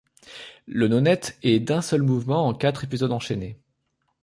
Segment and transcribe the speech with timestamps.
[0.65, 3.59] Le nonette est d'un seul mouvement en quatre épisodes enchainés;